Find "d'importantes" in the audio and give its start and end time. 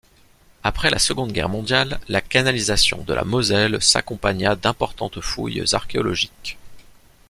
4.55-5.21